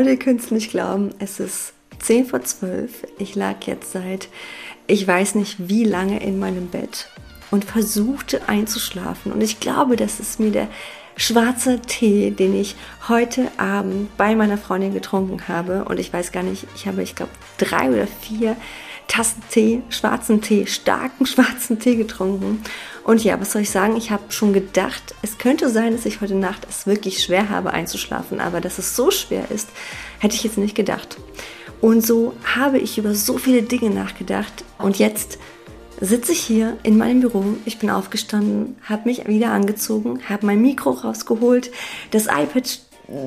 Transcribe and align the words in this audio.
Leute, 0.00 0.16
könnt 0.16 0.40
es 0.40 0.50
nicht 0.50 0.70
glauben, 0.70 1.10
es 1.18 1.40
ist 1.40 1.74
10 1.98 2.26
vor 2.26 2.42
12. 2.42 3.06
Ich 3.18 3.34
lag 3.34 3.56
jetzt 3.66 3.92
seit, 3.92 4.28
ich 4.86 5.06
weiß 5.06 5.34
nicht 5.34 5.68
wie 5.68 5.84
lange 5.84 6.22
in 6.22 6.38
meinem 6.38 6.68
Bett 6.68 7.08
und 7.50 7.66
versuchte 7.66 8.48
einzuschlafen. 8.48 9.30
Und 9.30 9.42
ich 9.42 9.60
glaube, 9.60 9.96
das 9.96 10.18
ist 10.18 10.40
mir 10.40 10.52
der 10.52 10.68
schwarze 11.16 11.80
Tee, 11.80 12.30
den 12.30 12.58
ich 12.58 12.76
heute 13.08 13.50
Abend 13.58 14.16
bei 14.16 14.34
meiner 14.34 14.56
Freundin 14.56 14.94
getrunken 14.94 15.48
habe. 15.48 15.84
Und 15.84 16.00
ich 16.00 16.10
weiß 16.10 16.32
gar 16.32 16.44
nicht, 16.44 16.66
ich 16.74 16.86
habe, 16.86 17.02
ich 17.02 17.14
glaube, 17.14 17.32
drei 17.58 17.90
oder 17.90 18.06
vier 18.06 18.56
Tassen 19.06 19.42
Tee, 19.50 19.82
schwarzen 19.90 20.40
Tee, 20.40 20.66
starken 20.66 21.26
schwarzen 21.26 21.78
Tee 21.78 21.96
getrunken. 21.96 22.62
Und 23.10 23.24
ja, 23.24 23.40
was 23.40 23.50
soll 23.50 23.62
ich 23.62 23.70
sagen? 23.70 23.96
Ich 23.96 24.12
habe 24.12 24.22
schon 24.28 24.52
gedacht, 24.52 25.16
es 25.20 25.36
könnte 25.36 25.68
sein, 25.68 25.90
dass 25.96 26.06
ich 26.06 26.20
heute 26.20 26.36
Nacht 26.36 26.64
es 26.70 26.86
wirklich 26.86 27.24
schwer 27.24 27.48
habe 27.48 27.72
einzuschlafen, 27.72 28.38
aber 28.38 28.60
dass 28.60 28.78
es 28.78 28.94
so 28.94 29.10
schwer 29.10 29.50
ist, 29.50 29.68
hätte 30.20 30.36
ich 30.36 30.44
jetzt 30.44 30.58
nicht 30.58 30.76
gedacht. 30.76 31.16
Und 31.80 32.06
so 32.06 32.34
habe 32.54 32.78
ich 32.78 32.98
über 32.98 33.16
so 33.16 33.36
viele 33.36 33.64
Dinge 33.64 33.90
nachgedacht. 33.90 34.64
Und 34.78 35.00
jetzt 35.00 35.38
sitze 36.00 36.30
ich 36.30 36.38
hier 36.38 36.76
in 36.84 36.98
meinem 36.98 37.20
Büro. 37.20 37.44
Ich 37.64 37.80
bin 37.80 37.90
aufgestanden, 37.90 38.76
habe 38.84 39.08
mich 39.08 39.26
wieder 39.26 39.50
angezogen, 39.50 40.20
habe 40.28 40.46
mein 40.46 40.62
Mikro 40.62 40.90
rausgeholt, 40.90 41.72
das 42.12 42.26
iPad 42.26 42.78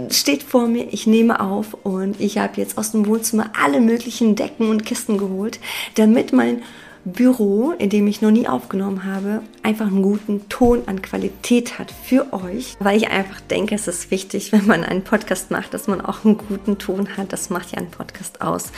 steht 0.09 0.44
vor 0.44 0.68
mir, 0.68 0.94
ich 0.94 1.08
nehme 1.08 1.42
auf 1.42 1.73
und 1.84 2.22
ich 2.22 2.38
habe 2.38 2.54
jetzt 2.56 2.78
aus 2.78 2.94
dem 2.94 3.06
Wohnzimmer 3.06 3.52
alle 3.62 3.81
möglichen 3.81 4.38
Decken 4.38 4.70
und 4.70 4.86
Kisten 4.86 5.18
geholt, 5.18 5.59
damit 5.95 6.31
mein 6.31 6.62
Büro, 7.05 7.71
in 7.71 7.89
dem 7.89 8.07
ich 8.07 8.21
noch 8.21 8.31
nie 8.31 8.48
aufgenommen 8.48 9.03
habe, 9.03 9.41
einfach 9.61 9.88
einen 9.88 10.02
guten 10.02 10.48
Ton 10.48 10.83
an 10.86 11.02
Qualität 11.02 11.78
hat 11.78 11.91
für 11.91 12.31
euch, 12.31 12.75
weil 12.80 12.97
ich 12.97 13.09
einfach 13.09 13.41
denke, 13.41 13.75
es 13.75 13.88
ist 13.88 14.09
wichtig, 14.09 14.52
wenn 14.52 14.66
man 14.66 14.83
einen 14.83 15.03
Podcast 15.03 15.52
macht, 15.52 15.73
dass 15.73 15.88
man 15.88 16.00
auch 16.00 16.23
einen 16.23 16.38
guten 16.38 16.78
Ton 16.78 17.17
hat. 17.17 17.33
Das 17.33 17.50
macht 17.50 17.72
ja 17.72 17.78
einen 17.78 17.91
Podcast 17.91 18.41
aus. 18.41 18.72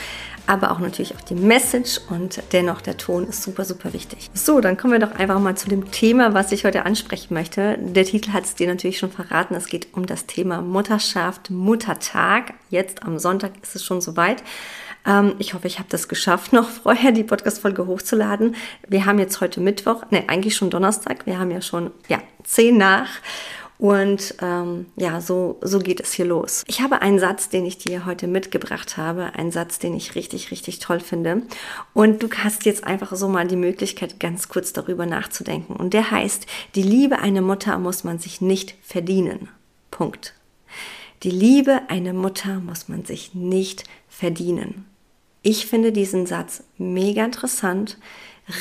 Aber 0.48 0.70
auch 0.70 0.78
natürlich 0.78 1.14
auch 1.16 1.20
die 1.22 1.34
Message 1.34 2.00
und 2.08 2.40
dennoch 2.52 2.80
der 2.80 2.96
Ton 2.96 3.28
ist 3.28 3.42
super, 3.42 3.64
super 3.64 3.92
wichtig. 3.92 4.30
So, 4.32 4.60
dann 4.60 4.76
kommen 4.76 4.92
wir 4.92 5.00
doch 5.00 5.16
einfach 5.16 5.40
mal 5.40 5.56
zu 5.56 5.68
dem 5.68 5.90
Thema, 5.90 6.34
was 6.34 6.52
ich 6.52 6.64
heute 6.64 6.86
ansprechen 6.86 7.34
möchte. 7.34 7.78
Der 7.80 8.04
Titel 8.04 8.32
hat 8.32 8.44
es 8.44 8.54
dir 8.54 8.68
natürlich 8.68 8.98
schon 8.98 9.10
verraten. 9.10 9.54
Es 9.54 9.66
geht 9.66 9.88
um 9.94 10.06
das 10.06 10.26
Thema 10.26 10.62
Mutterschaft, 10.62 11.50
Muttertag. 11.50 12.54
Jetzt 12.70 13.02
am 13.02 13.18
Sonntag 13.18 13.52
ist 13.62 13.74
es 13.74 13.84
schon 13.84 14.00
soweit. 14.00 14.42
Ähm, 15.06 15.34
ich 15.38 15.54
hoffe, 15.54 15.66
ich 15.66 15.78
habe 15.78 15.88
das 15.88 16.08
geschafft, 16.08 16.52
noch 16.52 16.68
vorher 16.68 17.12
die 17.12 17.24
Podcast-Folge 17.24 17.86
hochzuladen. 17.86 18.56
Wir 18.88 19.06
haben 19.06 19.18
jetzt 19.18 19.40
heute 19.40 19.60
Mittwoch, 19.60 20.02
ne, 20.10 20.24
eigentlich 20.28 20.56
schon 20.56 20.70
Donnerstag. 20.70 21.26
Wir 21.26 21.38
haben 21.38 21.50
ja 21.50 21.60
schon, 21.60 21.90
ja, 22.08 22.20
zehn 22.44 22.76
nach. 22.76 23.08
Und 23.78 24.36
ähm, 24.40 24.86
ja, 24.96 25.20
so, 25.20 25.58
so 25.60 25.78
geht 25.80 26.00
es 26.00 26.12
hier 26.12 26.24
los. 26.24 26.64
Ich 26.66 26.80
habe 26.80 27.02
einen 27.02 27.18
Satz, 27.18 27.50
den 27.50 27.66
ich 27.66 27.76
dir 27.76 28.06
heute 28.06 28.26
mitgebracht 28.26 28.96
habe, 28.96 29.34
einen 29.34 29.50
Satz, 29.50 29.78
den 29.78 29.94
ich 29.94 30.14
richtig, 30.14 30.50
richtig 30.50 30.78
toll 30.78 31.00
finde. 31.00 31.42
Und 31.92 32.22
du 32.22 32.28
hast 32.42 32.64
jetzt 32.64 32.84
einfach 32.84 33.14
so 33.14 33.28
mal 33.28 33.46
die 33.46 33.56
Möglichkeit, 33.56 34.18
ganz 34.18 34.48
kurz 34.48 34.72
darüber 34.72 35.04
nachzudenken. 35.04 35.76
Und 35.76 35.92
der 35.92 36.10
heißt, 36.10 36.46
die 36.74 36.82
Liebe 36.82 37.18
einer 37.18 37.42
Mutter 37.42 37.78
muss 37.78 38.02
man 38.02 38.18
sich 38.18 38.40
nicht 38.40 38.74
verdienen. 38.82 39.50
Punkt. 39.90 40.34
Die 41.22 41.30
Liebe 41.30 41.82
einer 41.88 42.14
Mutter 42.14 42.60
muss 42.60 42.88
man 42.88 43.04
sich 43.04 43.34
nicht 43.34 43.84
verdienen. 44.08 44.86
Ich 45.48 45.66
finde 45.66 45.92
diesen 45.92 46.26
Satz 46.26 46.64
mega 46.76 47.24
interessant, 47.24 47.98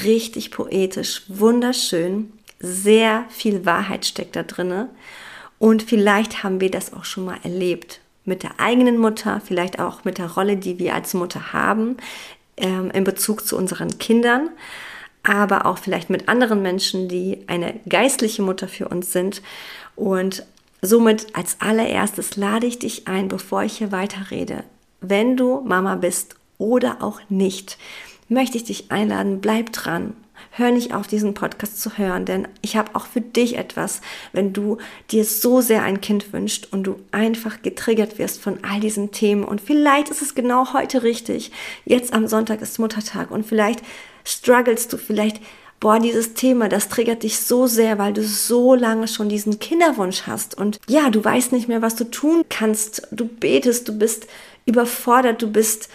richtig 0.03 0.52
poetisch, 0.52 1.23
wunderschön, 1.28 2.31
sehr 2.59 3.25
viel 3.30 3.66
Wahrheit 3.66 4.05
steckt 4.05 4.36
da 4.36 4.44
drinne 4.44 4.89
und 5.58 5.81
vielleicht 5.81 6.44
haben 6.44 6.61
wir 6.61 6.69
das 6.69 6.94
auch 6.94 7.03
schon 7.03 7.25
mal 7.25 7.40
erlebt 7.41 8.01
mit 8.24 8.44
der 8.44 8.59
eigenen 8.59 9.00
Mutter, 9.00 9.41
vielleicht 9.44 9.79
auch 9.79 10.03
mit 10.03 10.19
der 10.19 10.29
Rolle, 10.29 10.57
die 10.57 10.78
wir 10.78 10.94
als 10.94 11.16
Mutter 11.16 11.53
haben 11.53 11.97
ähm, 12.56 12.91
in 12.91 13.03
Bezug 13.03 13.47
zu 13.47 13.57
unseren 13.57 13.97
Kindern, 13.97 14.51
aber 15.24 15.66
auch 15.66 15.79
vielleicht 15.79 16.12
mit 16.12 16.29
anderen 16.29 16.62
Menschen, 16.62 17.07
die 17.09 17.40
eine 17.47 17.79
geistliche 17.90 18.44
Mutter 18.44 18.68
für 18.68 18.90
uns 18.90 19.12
sind 19.12 19.41
und 19.95 20.45
Somit 20.81 21.35
als 21.35 21.62
allererstes 21.62 22.35
lade 22.35 22.68
ich 22.68 22.78
dich 22.78 23.07
ein, 23.07 23.28
bevor 23.28 23.63
ich 23.63 23.79
hier 23.79 23.91
weiterrede. 23.91 24.63
Wenn 25.01 25.35
du 25.35 25.62
Mama 25.62 25.95
bist 25.95 26.35
oder 26.58 27.02
auch 27.02 27.22
nicht, 27.30 27.78
möchte 28.28 28.58
ich 28.58 28.64
dich 28.64 28.92
einladen, 28.92 29.42
bleib 29.42 29.72
dran. 29.72 30.16
Hör 30.52 30.72
nicht 30.72 30.94
auf, 30.94 31.08
diesen 31.08 31.34
Podcast 31.34 31.82
zu 31.82 31.98
hören, 31.98 32.26
denn 32.26 32.48
ich 32.62 32.78
habe 32.78 32.96
auch 32.96 33.08
für 33.08 33.20
dich 33.20 33.58
etwas, 33.58 34.02
wenn 34.32 34.54
du 34.54 34.78
dir 35.12 35.26
so 35.26 35.60
sehr 35.60 35.84
ein 35.84 36.00
Kind 36.00 36.32
wünscht 36.32 36.70
und 36.72 36.84
du 36.84 36.96
einfach 37.12 37.62
getriggert 37.62 38.20
wirst 38.20 38.42
von 38.42 38.60
all 38.64 38.80
diesen 38.80 39.12
Themen. 39.12 39.44
Und 39.44 39.60
vielleicht 39.60 40.10
ist 40.10 40.22
es 40.22 40.34
genau 40.34 40.74
heute 40.74 41.04
richtig. 41.04 41.52
Jetzt 41.84 42.14
am 42.14 42.28
Sonntag 42.28 42.62
ist 42.62 42.80
Muttertag 42.80 43.32
und 43.32 43.46
vielleicht 43.46 43.82
strugglest 44.24 44.94
du, 44.94 44.98
vielleicht 44.98 45.42
boah, 45.80 46.00
dieses 46.00 46.34
Thema, 46.34 46.70
das 46.70 46.88
triggert 46.88 47.24
dich 47.24 47.40
so 47.40 47.68
sehr, 47.68 48.00
weil 48.00 48.14
du 48.14 48.24
so 48.24 48.76
lange 48.76 49.08
schon 49.08 49.30
diesen 49.30 49.60
Kinderwunsch 49.60 50.24
hast 50.26 50.58
und 50.58 50.80
ja, 50.88 51.10
du 51.10 51.24
weißt 51.24 51.52
nicht 51.52 51.68
mehr, 51.68 51.82
was 51.82 51.96
du 51.96 52.06
tun 52.06 52.44
kannst. 52.50 53.08
Du 53.12 53.28
betest, 53.28 53.88
du 53.88 53.98
bist 53.98 54.28
überfordert, 54.66 55.42
du 55.42 55.52
bist, 55.52 55.90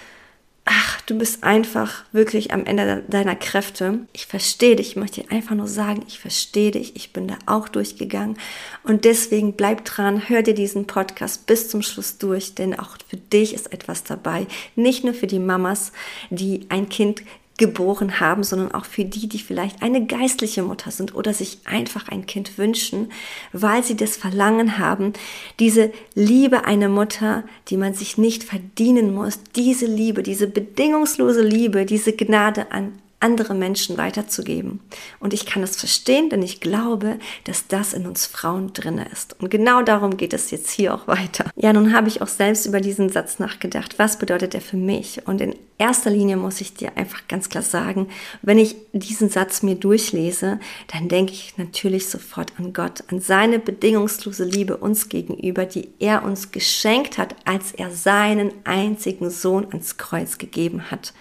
du 1.11 1.19
bist 1.19 1.43
einfach 1.43 2.05
wirklich 2.13 2.53
am 2.53 2.65
Ende 2.65 3.03
deiner 3.09 3.35
Kräfte. 3.35 3.99
Ich 4.13 4.27
verstehe 4.27 4.77
dich, 4.77 4.91
ich 4.91 4.97
möchte 4.97 5.23
dir 5.23 5.33
einfach 5.33 5.57
nur 5.57 5.67
sagen, 5.67 6.05
ich 6.07 6.21
verstehe 6.21 6.71
dich, 6.71 6.95
ich 6.95 7.13
bin 7.13 7.27
da 7.27 7.37
auch 7.47 7.69
durchgegangen 7.69 8.39
und 8.85 9.05
deswegen 9.05 9.55
bleib 9.55 9.85
dran, 9.85 10.29
hör 10.29 10.43
dir 10.43 10.55
diesen 10.55 10.87
Podcast 10.87 11.47
bis 11.47 11.69
zum 11.69 11.83
Schluss 11.83 12.19
durch, 12.19 12.55
denn 12.55 12.79
auch 12.79 12.97
für 13.09 13.17
dich 13.17 13.55
ist 13.55 13.73
etwas 13.73 14.05
dabei. 14.05 14.47
Nicht 14.77 15.03
nur 15.03 15.15
für 15.15 15.27
die 15.27 15.41
Mamas, 15.41 15.93
die 16.31 16.67
ein 16.69 16.89
Kind 16.89 17.23
geboren 17.61 18.19
haben, 18.21 18.43
sondern 18.43 18.73
auch 18.73 18.87
für 18.87 19.05
die, 19.05 19.29
die 19.29 19.39
vielleicht 19.39 19.83
eine 19.83 20.07
geistliche 20.07 20.63
Mutter 20.63 20.91
sind 20.91 21.15
oder 21.15 21.35
sich 21.35 21.59
einfach 21.67 22.09
ein 22.09 22.25
Kind 22.25 22.57
wünschen, 22.57 23.13
weil 23.53 23.85
sie 23.85 23.97
das 23.97 24.17
Verlangen 24.17 24.79
haben, 24.79 25.13
diese 25.61 25.93
Liebe 26.15 26.65
einer 26.65 26.89
Mutter, 26.89 27.45
die 27.69 27.77
man 27.77 27.93
sich 27.93 28.17
nicht 28.17 28.45
verdienen 28.45 29.15
muss, 29.15 29.41
diese 29.55 29.85
Liebe, 29.85 30.23
diese 30.23 30.47
bedingungslose 30.47 31.43
Liebe, 31.43 31.85
diese 31.85 32.15
Gnade 32.15 32.73
an 32.73 32.99
andere 33.21 33.55
Menschen 33.55 33.99
weiterzugeben. 33.99 34.81
Und 35.21 35.35
ich 35.35 35.47
kann 35.47 35.63
das 35.63 35.77
verstehen, 35.77 36.31
denn 36.31 36.43
ich 36.43 36.61
glaube, 36.61 37.19
dass 37.45 37.69
das 37.69 37.93
in 37.93 38.07
uns 38.07 38.27
Frauen 38.27 38.73
drinne 38.73 39.07
ist. 39.13 39.41
Und 39.41 39.51
genau 39.51 39.83
darum 39.83 40.17
geht 40.17 40.33
es 40.33 40.51
jetzt 40.51 40.71
hier 40.71 40.95
auch 40.95 41.07
weiter. 41.07 41.45
Ja, 41.55 41.73
nun 41.73 41.95
habe 41.95 42.09
ich 42.09 42.23
auch 42.23 42.29
selbst 42.29 42.67
über 42.67 42.81
diesen 42.81 43.11
Satz 43.11 43.39
nachgedacht. 43.39 43.99
Was 43.99 44.19
bedeutet 44.19 44.55
er 44.55 44.63
für 44.63 44.79
mich? 44.79 45.27
Und 45.27 45.41
in 45.43 45.55
erster 45.77 46.11
Linie 46.11 46.37
muss 46.37 46.61
ich 46.61 46.75
dir 46.75 46.97
einfach 46.97 47.29
ganz 47.29 47.49
klar 47.49 47.63
sagen, 47.63 48.09
wenn 48.43 48.59
ich 48.59 48.77
diesen 48.93 49.29
Satz 49.29 49.63
mir 49.63 49.75
durchlese, 49.75 50.59
dann 50.93 51.09
denke 51.09 51.33
ich 51.33 51.55
natürlich 51.59 52.09
sofort 52.09 52.53
an 52.59 52.73
Gott, 52.73 53.05
an 53.09 53.21
seine 53.21 53.59
bedingungslose 53.59 54.45
Liebe 54.45 54.79
uns 54.79 55.09
gegenüber, 55.09 55.67
die 55.67 55.89
er 55.99 56.25
uns 56.25 56.53
geschenkt 56.53 57.19
hat, 57.19 57.37
als 57.45 57.73
er 57.73 57.91
seinen 57.91 58.53
einzigen 58.65 59.31
Sohn 59.31 59.67
ans 59.71 59.99
Kreuz 59.99 60.39
gegeben 60.39 60.91
hat. 60.91 61.13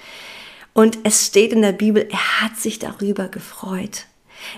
Und 0.80 1.00
es 1.04 1.26
steht 1.26 1.52
in 1.52 1.62
der 1.62 1.74
Bibel, 1.74 2.08
er 2.10 2.42
hat 2.42 2.56
sich 2.56 2.80
darüber 2.80 3.28
gefreut, 3.28 4.06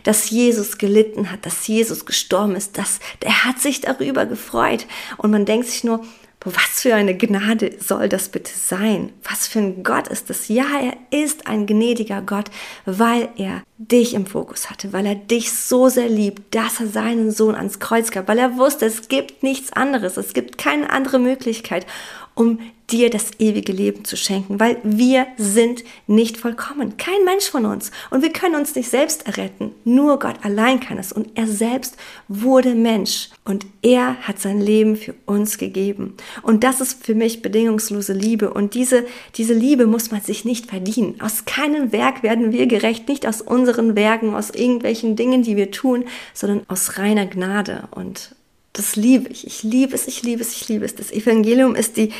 dass 0.03 0.29
Jesus 0.29 0.77
gelitten 0.77 1.31
hat, 1.31 1.47
dass 1.47 1.65
Jesus 1.65 2.05
gestorben 2.05 2.55
ist, 2.55 2.77
dass 2.77 2.99
er 3.21 3.43
hat 3.43 3.57
sich 3.57 3.81
darüber 3.81 4.27
gefreut. 4.27 4.85
Und 5.17 5.31
man 5.31 5.45
denkt 5.45 5.65
sich 5.65 5.83
nur, 5.83 6.05
was 6.43 6.81
für 6.81 6.93
eine 6.93 7.17
Gnade 7.17 7.73
soll 7.79 8.07
das 8.07 8.29
bitte 8.29 8.51
sein? 8.55 9.11
Was 9.27 9.47
für 9.47 9.57
ein 9.57 9.81
Gott 9.81 10.09
ist 10.09 10.29
das? 10.29 10.47
Ja, 10.47 10.67
er 10.79 10.95
ist 11.09 11.47
ein 11.47 11.65
gnädiger 11.65 12.21
Gott, 12.21 12.51
weil 12.85 13.29
er 13.37 13.63
dich 13.79 14.13
im 14.13 14.27
Fokus 14.27 14.69
hatte, 14.69 14.93
weil 14.93 15.07
er 15.07 15.15
dich 15.15 15.51
so 15.51 15.89
sehr 15.89 16.09
liebt, 16.09 16.53
dass 16.53 16.79
er 16.79 16.87
seinen 16.87 17.31
Sohn 17.31 17.55
ans 17.55 17.79
Kreuz 17.79 18.11
gab, 18.11 18.27
weil 18.27 18.37
er 18.37 18.57
wusste, 18.57 18.85
es 18.85 19.07
gibt 19.07 19.41
nichts 19.41 19.73
anderes, 19.73 20.17
es 20.17 20.33
gibt 20.33 20.59
keine 20.59 20.91
andere 20.91 21.17
Möglichkeit, 21.17 21.87
um 22.35 22.59
dir 22.91 23.09
das 23.09 23.31
ewige 23.39 23.71
Leben 23.71 24.05
zu 24.05 24.17
schenken, 24.17 24.59
weil 24.59 24.77
wir 24.83 25.27
sind 25.37 25.83
nicht 26.07 26.37
vollkommen. 26.37 26.97
Kein 26.97 27.23
Mensch 27.25 27.49
von 27.49 27.65
uns. 27.65 27.91
Und 28.09 28.21
wir 28.21 28.33
können 28.33 28.55
uns 28.55 28.75
nicht 28.75 28.89
selbst 28.89 29.27
erretten. 29.27 29.71
Nur 29.85 30.19
Gott 30.19 30.35
allein 30.43 30.79
kann 30.79 30.97
es. 30.97 31.11
Und 31.11 31.29
er 31.35 31.47
selbst 31.47 31.95
wurde 32.27 32.75
Mensch. 32.75 33.29
Und 33.45 33.65
er 33.81 34.15
hat 34.21 34.39
sein 34.39 34.59
Leben 34.59 34.95
für 34.95 35.13
uns 35.25 35.57
gegeben. 35.57 36.15
Und 36.41 36.63
das 36.63 36.81
ist 36.81 37.05
für 37.05 37.15
mich 37.15 37.41
bedingungslose 37.41 38.13
Liebe. 38.13 38.53
Und 38.53 38.73
diese, 38.73 39.05
diese 39.35 39.53
Liebe 39.53 39.87
muss 39.87 40.11
man 40.11 40.21
sich 40.21 40.43
nicht 40.45 40.67
verdienen. 40.67 41.19
Aus 41.21 41.45
keinem 41.45 41.91
Werk 41.91 42.23
werden 42.23 42.51
wir 42.51 42.67
gerecht. 42.67 43.07
Nicht 43.07 43.25
aus 43.25 43.41
unseren 43.41 43.95
Werken, 43.95 44.35
aus 44.35 44.49
irgendwelchen 44.49 45.15
Dingen, 45.15 45.43
die 45.43 45.55
wir 45.55 45.71
tun, 45.71 46.05
sondern 46.33 46.63
aus 46.67 46.97
reiner 46.97 47.25
Gnade. 47.25 47.87
Und 47.91 48.35
das 48.73 48.95
liebe 48.95 49.29
ich. 49.29 49.45
Ich 49.45 49.63
liebe 49.63 49.93
es, 49.93 50.07
ich 50.07 50.23
liebe 50.23 50.41
es, 50.41 50.53
ich 50.53 50.67
liebe 50.67 50.85
es. 50.85 50.95
Das 50.95 51.11
Evangelium 51.11 51.75
ist 51.75 51.97
die, 51.97 52.11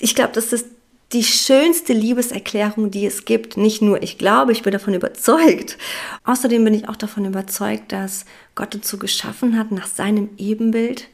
ich 0.00 0.14
glaube, 0.14 0.32
das 0.32 0.52
ist 0.52 0.66
die 1.12 1.24
schönste 1.24 1.92
Liebeserklärung, 1.92 2.90
die 2.90 3.06
es 3.06 3.24
gibt. 3.24 3.56
Nicht 3.56 3.82
nur 3.82 4.02
ich 4.02 4.18
glaube, 4.18 4.52
ich 4.52 4.62
bin 4.62 4.72
davon 4.72 4.94
überzeugt. 4.94 5.78
Außerdem 6.24 6.64
bin 6.64 6.74
ich 6.74 6.88
auch 6.88 6.96
davon 6.96 7.24
überzeugt, 7.24 7.92
dass 7.92 8.24
Gott 8.54 8.74
dazu 8.74 8.98
geschaffen 8.98 9.56
hat, 9.56 9.70
nach 9.70 9.86
seinem 9.86 10.30
Ebenbild, 10.36 11.08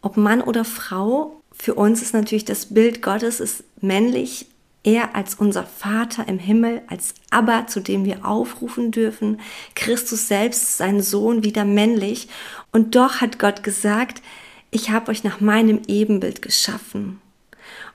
ob 0.00 0.16
Mann 0.16 0.40
oder 0.40 0.64
Frau, 0.64 1.40
für 1.52 1.74
uns 1.74 2.02
ist 2.02 2.14
natürlich 2.14 2.44
das 2.44 2.66
Bild 2.66 3.00
Gottes 3.00 3.40
ist 3.40 3.64
männlich, 3.80 4.46
er 4.84 5.16
als 5.16 5.34
unser 5.34 5.64
Vater 5.64 6.28
im 6.28 6.38
Himmel, 6.38 6.82
als 6.88 7.14
Abba, 7.30 7.66
zu 7.66 7.80
dem 7.80 8.04
wir 8.04 8.24
aufrufen 8.24 8.90
dürfen, 8.90 9.40
Christus 9.74 10.28
selbst, 10.28 10.76
sein 10.76 11.02
Sohn, 11.02 11.42
wieder 11.42 11.64
männlich. 11.64 12.28
Und 12.70 12.94
doch 12.94 13.20
hat 13.20 13.38
Gott 13.38 13.62
gesagt, 13.62 14.22
ich 14.70 14.90
habe 14.90 15.10
euch 15.10 15.24
nach 15.24 15.40
meinem 15.40 15.82
Ebenbild 15.88 16.42
geschaffen. 16.42 17.20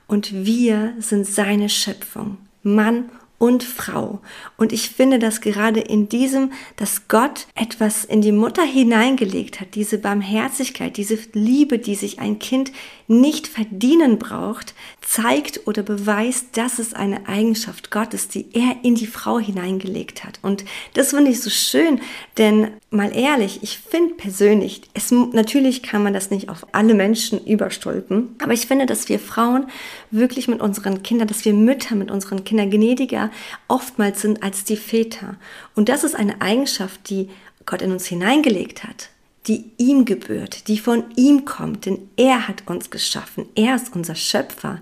Und 0.06 0.32
wir 0.44 0.94
sind 0.98 1.26
seine 1.26 1.68
Schöpfung, 1.68 2.38
Mann 2.62 3.10
und 3.40 3.64
Frau. 3.64 4.20
Und 4.58 4.70
ich 4.70 4.90
finde, 4.90 5.18
dass 5.18 5.40
gerade 5.40 5.80
in 5.80 6.10
diesem, 6.10 6.52
dass 6.76 7.08
Gott 7.08 7.46
etwas 7.54 8.04
in 8.04 8.20
die 8.20 8.32
Mutter 8.32 8.62
hineingelegt 8.62 9.60
hat, 9.60 9.74
diese 9.74 9.96
Barmherzigkeit, 9.96 10.98
diese 10.98 11.18
Liebe, 11.32 11.78
die 11.78 11.94
sich 11.94 12.18
ein 12.18 12.38
Kind 12.38 12.70
nicht 13.08 13.48
verdienen 13.48 14.18
braucht, 14.18 14.74
zeigt 15.00 15.66
oder 15.66 15.82
beweist, 15.82 16.58
dass 16.58 16.78
es 16.78 16.92
eine 16.92 17.28
Eigenschaft 17.28 17.90
Gottes, 17.90 18.28
die 18.28 18.44
er 18.52 18.76
in 18.82 18.94
die 18.94 19.06
Frau 19.06 19.38
hineingelegt 19.38 20.22
hat. 20.22 20.38
Und 20.42 20.66
das 20.92 21.10
finde 21.10 21.30
ich 21.30 21.40
so 21.40 21.48
schön, 21.48 21.98
denn 22.36 22.68
mal 22.90 23.16
ehrlich, 23.16 23.60
ich 23.62 23.78
finde 23.78 24.14
persönlich, 24.14 24.82
es, 24.94 25.12
natürlich 25.12 25.82
kann 25.82 26.02
man 26.02 26.12
das 26.12 26.30
nicht 26.30 26.48
auf 26.48 26.66
alle 26.72 26.94
Menschen 26.94 27.44
überstülpen, 27.44 28.34
aber 28.42 28.52
ich 28.52 28.66
finde, 28.66 28.86
dass 28.86 29.08
wir 29.08 29.20
Frauen 29.20 29.66
wirklich 30.10 30.48
mit 30.48 30.60
unseren 30.60 31.02
Kindern, 31.04 31.28
dass 31.28 31.44
wir 31.44 31.54
Mütter 31.54 31.94
mit 31.94 32.10
unseren 32.10 32.42
Kindern 32.42 32.70
gnädiger 32.70 33.30
oftmals 33.68 34.20
sind 34.20 34.42
als 34.42 34.64
die 34.64 34.76
Väter. 34.76 35.36
Und 35.76 35.88
das 35.88 36.02
ist 36.02 36.16
eine 36.16 36.40
Eigenschaft, 36.40 37.08
die 37.10 37.30
Gott 37.64 37.80
in 37.80 37.92
uns 37.92 38.06
hineingelegt 38.06 38.82
hat, 38.82 39.10
die 39.46 39.70
ihm 39.76 40.04
gebührt, 40.04 40.66
die 40.66 40.78
von 40.78 41.04
ihm 41.14 41.44
kommt, 41.44 41.86
denn 41.86 42.10
er 42.16 42.48
hat 42.48 42.64
uns 42.66 42.90
geschaffen, 42.90 43.46
er 43.54 43.76
ist 43.76 43.94
unser 43.94 44.16
Schöpfer. 44.16 44.80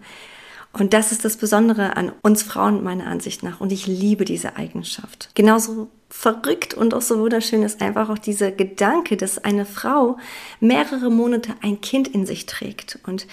Und 0.73 0.95
das 0.95 1.13
ist 1.13 1.25
das 1.25 1.37
Besondere 1.37 1.97
an 1.97 2.13
uns 2.23 2.43
Frauen 2.43 2.85
meiner 2.85 3.07
Ansicht 3.07 3.43
nach. 3.43 3.61
Und 3.61 3.73
ich 3.73 3.87
liebe 3.87 4.25
diese 4.25 4.57
Eigenschaft. 4.57 5.31
Genauso 5.35 5.89
verrückt 6.11 6.75
und 6.75 6.95
auch 6.95 7.03
so 7.03 7.19
wunderschön 7.19 7.63
ist 7.63 7.83
einfach 7.83 8.09
auch 8.09 8.19
dieser 8.19 8.51
Gedanke, 8.51 9.17
dass 9.17 9.39
eine 9.39 9.67
Frau 9.67 10.17
mehrere 10.61 11.11
Monate 11.11 11.55
ein 11.63 11.81
Kind 11.81 12.09
in 12.09 12.27
sich 12.27 12.47
trägt. 12.47 12.99
Und 13.07 13.27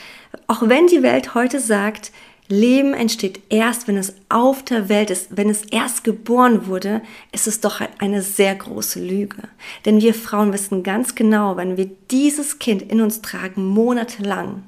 auch 0.48 0.68
wenn 0.68 0.88
die 0.88 1.02
Welt 1.02 1.36
heute 1.36 1.60
sagt, 1.60 2.12
Leben 2.48 2.94
entsteht 2.94 3.42
erst, 3.50 3.88
wenn 3.88 3.98
es 3.98 4.14
auf 4.30 4.62
der 4.62 4.88
Welt 4.88 5.10
ist, 5.10 5.36
wenn 5.36 5.50
es 5.50 5.64
erst 5.64 6.04
geboren 6.04 6.68
wurde, 6.68 7.02
ist 7.32 7.48
es 7.48 7.60
doch 7.60 7.82
eine 7.98 8.22
sehr 8.22 8.54
große 8.54 9.00
Lüge. 9.00 9.48
Denn 9.86 10.00
wir 10.00 10.14
Frauen 10.14 10.54
wissen 10.54 10.84
ganz 10.84 11.16
genau, 11.16 11.58
wenn 11.58 11.76
wir 11.76 11.90
dieses 12.12 12.60
Kind 12.60 12.84
in 12.84 13.02
uns 13.02 13.22
tragen, 13.24 13.66
monatelang, 13.66 14.64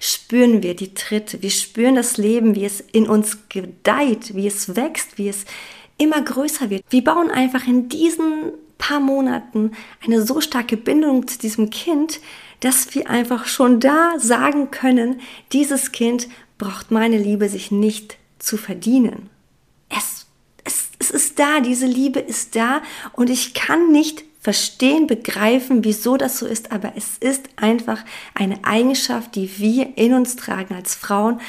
spüren 0.00 0.64
wir 0.64 0.74
die 0.74 0.92
Tritte, 0.94 1.40
wir 1.40 1.50
spüren 1.50 1.94
das 1.94 2.16
Leben, 2.16 2.56
wie 2.56 2.64
es 2.64 2.80
in 2.80 3.08
uns 3.08 3.48
gedeiht, 3.48 4.34
wie 4.34 4.48
es 4.48 4.74
wächst, 4.74 5.16
wie 5.16 5.28
es 5.28 5.44
immer 6.00 6.22
größer 6.22 6.70
wird. 6.70 6.82
Wir 6.90 7.04
bauen 7.04 7.30
einfach 7.30 7.66
in 7.66 7.88
diesen 7.88 8.52
paar 8.78 9.00
Monaten 9.00 9.72
eine 10.04 10.24
so 10.26 10.40
starke 10.40 10.76
Bindung 10.76 11.28
zu 11.28 11.38
diesem 11.38 11.70
Kind, 11.70 12.20
dass 12.60 12.94
wir 12.94 13.08
einfach 13.08 13.46
schon 13.46 13.78
da 13.78 14.14
sagen 14.18 14.70
können, 14.70 15.20
dieses 15.52 15.92
Kind 15.92 16.28
braucht 16.58 16.90
meine 16.90 17.18
Liebe 17.18 17.48
sich 17.48 17.70
nicht 17.70 18.16
zu 18.38 18.56
verdienen. 18.56 19.30
Es, 19.88 20.26
es, 20.64 20.90
es 20.98 21.10
ist 21.10 21.38
da, 21.38 21.60
diese 21.60 21.86
Liebe 21.86 22.20
ist 22.20 22.56
da 22.56 22.82
und 23.12 23.30
ich 23.30 23.54
kann 23.54 23.92
nicht 23.92 24.24
verstehen, 24.40 25.06
begreifen, 25.06 25.84
wieso 25.84 26.16
das 26.16 26.38
so 26.38 26.46
ist, 26.46 26.72
aber 26.72 26.94
es 26.96 27.18
ist 27.18 27.48
einfach 27.56 28.02
eine 28.34 28.64
Eigenschaft, 28.64 29.34
die 29.36 29.58
wir 29.58 29.98
in 29.98 30.14
uns 30.14 30.36
tragen 30.36 30.74
als 30.74 30.94
Frauen, 30.94 31.40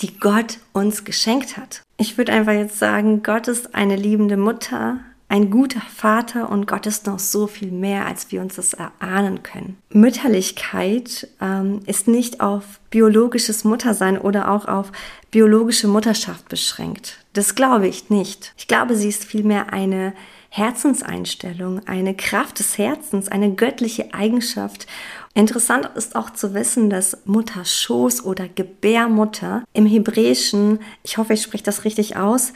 die 0.00 0.18
Gott 0.18 0.58
uns 0.72 1.04
geschenkt 1.04 1.58
hat. 1.58 1.82
Ich 1.98 2.16
würde 2.16 2.32
einfach 2.32 2.52
jetzt 2.52 2.78
sagen, 2.78 3.22
Gott 3.24 3.48
ist 3.48 3.74
eine 3.74 3.96
liebende 3.96 4.36
Mutter, 4.36 5.00
ein 5.28 5.50
guter 5.50 5.82
Vater 5.82 6.48
und 6.48 6.66
Gott 6.66 6.86
ist 6.86 7.06
noch 7.06 7.18
so 7.18 7.46
viel 7.46 7.70
mehr, 7.70 8.06
als 8.06 8.32
wir 8.32 8.40
uns 8.40 8.54
das 8.54 8.72
erahnen 8.72 9.42
können. 9.42 9.76
Mütterlichkeit 9.90 11.28
ähm, 11.40 11.80
ist 11.86 12.08
nicht 12.08 12.40
auf 12.40 12.80
biologisches 12.90 13.64
Muttersein 13.64 14.16
oder 14.16 14.50
auch 14.50 14.66
auf 14.66 14.90
biologische 15.30 15.88
Mutterschaft 15.88 16.48
beschränkt. 16.48 17.18
Das 17.34 17.54
glaube 17.54 17.88
ich 17.88 18.08
nicht. 18.08 18.54
Ich 18.56 18.68
glaube, 18.68 18.94
sie 18.94 19.08
ist 19.08 19.24
vielmehr 19.24 19.72
eine 19.72 20.14
Herzenseinstellung, 20.50 21.86
eine 21.86 22.14
Kraft 22.14 22.58
des 22.58 22.78
Herzens, 22.78 23.28
eine 23.28 23.54
göttliche 23.54 24.14
Eigenschaft. 24.14 24.86
Interessant 25.34 25.90
ist 25.94 26.16
auch 26.16 26.30
zu 26.30 26.54
wissen, 26.54 26.90
dass 26.90 27.18
Mutterschoß 27.26 28.24
oder 28.24 28.48
Gebärmutter 28.48 29.62
im 29.72 29.86
Hebräischen, 29.86 30.80
ich 31.02 31.18
hoffe, 31.18 31.34
ich 31.34 31.42
spreche 31.42 31.64
das 31.64 31.84
richtig 31.84 32.16
aus, 32.16 32.52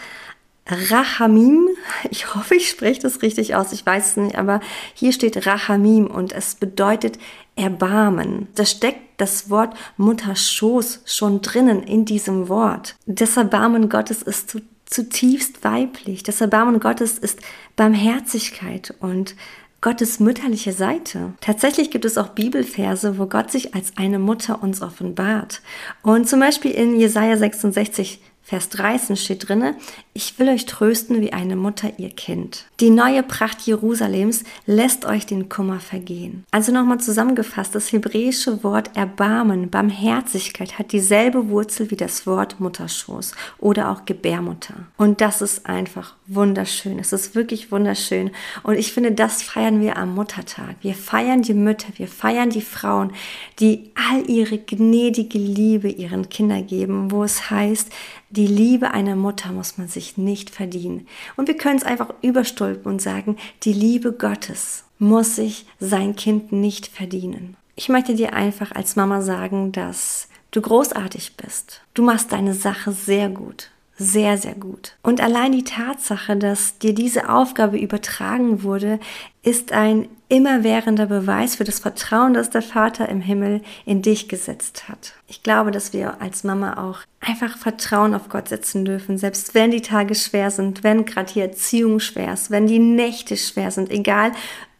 Rahamim, 0.66 1.68
ich 2.10 2.34
hoffe, 2.34 2.54
ich 2.54 2.68
spreche 2.68 3.00
das 3.00 3.22
richtig 3.22 3.54
aus, 3.54 3.72
ich 3.72 3.84
weiß 3.84 4.10
es 4.10 4.16
nicht, 4.16 4.38
aber 4.38 4.60
hier 4.94 5.12
steht 5.12 5.46
Rahamim 5.46 6.06
und 6.06 6.32
es 6.32 6.54
bedeutet 6.54 7.18
Erbarmen. 7.56 8.48
Da 8.54 8.64
steckt 8.64 9.20
das 9.20 9.50
Wort 9.50 9.74
Mutterschoß 9.96 11.02
schon 11.04 11.42
drinnen 11.42 11.82
in 11.82 12.04
diesem 12.04 12.48
Wort. 12.48 12.96
Das 13.06 13.36
Erbarmen 13.36 13.88
Gottes 13.88 14.22
ist 14.22 14.56
zutiefst 14.92 15.64
weiblich. 15.64 16.22
Das 16.22 16.40
Erbarmen 16.40 16.80
Gottes 16.80 17.18
ist 17.18 17.40
Barmherzigkeit 17.76 18.94
und 19.00 19.34
Gottes 19.80 20.20
mütterliche 20.20 20.72
Seite. 20.72 21.32
Tatsächlich 21.40 21.90
gibt 21.90 22.04
es 22.04 22.16
auch 22.16 22.28
Bibelverse, 22.28 23.18
wo 23.18 23.26
Gott 23.26 23.50
sich 23.50 23.74
als 23.74 23.96
eine 23.96 24.20
Mutter 24.20 24.62
uns 24.62 24.80
offenbart. 24.80 25.60
Und 26.02 26.28
zum 26.28 26.38
Beispiel 26.38 26.70
in 26.70 26.98
Jesaja 26.98 27.36
66, 27.36 28.20
Vers 28.44 28.68
13 28.70 29.16
steht 29.16 29.48
drinne, 29.48 29.76
ich 30.14 30.38
will 30.38 30.48
euch 30.48 30.66
trösten 30.66 31.20
wie 31.20 31.32
eine 31.32 31.56
Mutter 31.56 31.92
ihr 31.98 32.10
Kind. 32.10 32.66
Die 32.80 32.90
neue 32.90 33.22
Pracht 33.22 33.62
Jerusalems 33.62 34.44
lässt 34.66 35.04
euch 35.04 35.26
den 35.26 35.48
Kummer 35.48 35.80
vergehen. 35.80 36.44
Also 36.50 36.72
nochmal 36.72 36.98
zusammengefasst, 36.98 37.74
das 37.74 37.92
hebräische 37.92 38.62
Wort 38.64 38.90
Erbarmen, 38.96 39.70
Barmherzigkeit 39.70 40.78
hat 40.78 40.92
dieselbe 40.92 41.48
Wurzel 41.48 41.90
wie 41.90 41.96
das 41.96 42.26
Wort 42.26 42.58
Mutterschoß 42.60 43.32
oder 43.58 43.90
auch 43.90 44.04
Gebärmutter. 44.04 44.74
Und 44.96 45.20
das 45.20 45.40
ist 45.40 45.66
einfach 45.66 46.14
wunderschön. 46.26 46.98
Es 46.98 47.12
ist 47.12 47.34
wirklich 47.34 47.70
wunderschön. 47.70 48.32
Und 48.64 48.74
ich 48.74 48.92
finde, 48.92 49.12
das 49.12 49.42
feiern 49.42 49.80
wir 49.80 49.96
am 49.96 50.14
Muttertag. 50.14 50.76
Wir 50.82 50.94
feiern 50.94 51.42
die 51.42 51.54
Mütter, 51.54 51.88
wir 51.96 52.08
feiern 52.08 52.50
die 52.50 52.60
Frauen, 52.60 53.12
die 53.60 53.92
all 53.94 54.28
ihre 54.28 54.58
gnädige 54.58 55.38
Liebe 55.38 55.88
ihren 55.88 56.28
Kindern 56.28 56.66
geben, 56.66 57.10
wo 57.10 57.24
es 57.24 57.50
heißt, 57.50 57.90
die 58.32 58.46
Liebe 58.46 58.92
einer 58.92 59.14
Mutter 59.14 59.52
muss 59.52 59.78
man 59.78 59.88
sich 59.88 60.16
nicht 60.16 60.50
verdienen. 60.50 61.06
Und 61.36 61.48
wir 61.48 61.56
können 61.56 61.76
es 61.76 61.84
einfach 61.84 62.12
überstülpen 62.22 62.90
und 62.90 63.02
sagen, 63.02 63.36
die 63.62 63.72
Liebe 63.72 64.12
Gottes 64.12 64.84
muss 64.98 65.36
sich 65.36 65.66
sein 65.78 66.16
Kind 66.16 66.50
nicht 66.50 66.86
verdienen. 66.86 67.56
Ich 67.76 67.88
möchte 67.88 68.14
dir 68.14 68.32
einfach 68.32 68.72
als 68.72 68.96
Mama 68.96 69.20
sagen, 69.22 69.72
dass 69.72 70.28
du 70.50 70.60
großartig 70.60 71.36
bist. 71.36 71.82
Du 71.94 72.02
machst 72.02 72.32
deine 72.32 72.54
Sache 72.54 72.92
sehr 72.92 73.28
gut 73.28 73.70
sehr, 74.02 74.36
sehr 74.36 74.54
gut. 74.54 74.96
Und 75.02 75.20
allein 75.20 75.52
die 75.52 75.64
Tatsache, 75.64 76.36
dass 76.36 76.78
dir 76.78 76.94
diese 76.94 77.28
Aufgabe 77.28 77.78
übertragen 77.78 78.62
wurde, 78.62 78.98
ist 79.42 79.72
ein 79.72 80.08
immerwährender 80.28 81.06
Beweis 81.06 81.56
für 81.56 81.64
das 81.64 81.78
Vertrauen, 81.78 82.34
das 82.34 82.50
der 82.50 82.62
Vater 82.62 83.08
im 83.08 83.20
Himmel 83.20 83.60
in 83.84 84.02
dich 84.02 84.28
gesetzt 84.28 84.88
hat. 84.88 85.14
Ich 85.26 85.42
glaube, 85.42 85.70
dass 85.70 85.92
wir 85.92 86.20
als 86.20 86.42
Mama 86.42 86.88
auch 86.88 87.00
einfach 87.20 87.56
Vertrauen 87.56 88.14
auf 88.14 88.28
Gott 88.28 88.48
setzen 88.48 88.84
dürfen, 88.84 89.18
selbst 89.18 89.54
wenn 89.54 89.70
die 89.70 89.82
Tage 89.82 90.14
schwer 90.14 90.50
sind, 90.50 90.82
wenn 90.82 91.04
gerade 91.04 91.32
die 91.32 91.40
Erziehung 91.40 92.00
schwer 92.00 92.32
ist, 92.32 92.50
wenn 92.50 92.66
die 92.66 92.78
Nächte 92.78 93.36
schwer 93.36 93.70
sind, 93.70 93.90
egal 93.90 94.32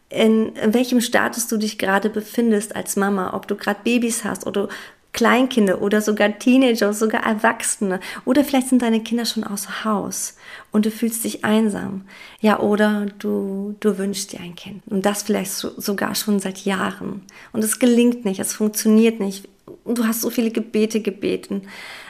in 0.09 0.53
welchem 0.63 1.01
Status 1.01 1.49
du 1.49 1.57
dich 1.57 1.79
gerade 1.79 2.11
befindest 2.11 2.77
als 2.77 2.97
Mama, 2.97 3.35
ob 3.35 3.49
du 3.49 3.57
gerade 3.57 3.81
Babys 3.83 4.25
hast 4.25 4.47
oder 4.47 4.69
Kleinkinder 5.13 5.83
oder 5.83 6.01
sogar 6.01 6.39
Teenager, 6.39 6.95
sogar 6.95 7.25
Erwachsene. 7.25 8.01
Oder 8.25 8.45
vielleicht 8.45 8.69
sind 8.69 8.83
deine 8.83 9.03
Kinder 9.03 9.27
schon 9.27 9.45
außer 9.45 9.85
Haus 9.85 10.37
und 10.71 10.87
du 10.87 10.91
fühlst 10.91 11.25
dich 11.25 11.45
einsam. 11.45 12.03
Ja, 12.41 12.61
oder 12.61 13.07
du, 13.19 13.77
du 13.81 13.99
wünschst 13.99 14.33
dir 14.33 14.41
ein 14.41 14.57
Kind. 14.57 14.83
Und 14.87 15.05
das 15.05 15.23
vielleicht 15.23 15.53
so, 15.53 15.79
sogar 15.79 16.15
schon 16.15 16.41
seit 16.41 16.65
Jahren. 16.65 17.23
Und 17.53 17.63
es 17.63 17.79
gelingt 17.79 18.25
nicht, 18.25 18.41
es 18.41 18.55
funktioniert 18.55 19.21
nicht. 19.21 19.49
Du 19.85 20.07
hast 20.07 20.23
so 20.23 20.31
viele 20.31 20.51
Gebete 20.51 21.01
gebeten, 21.01 21.69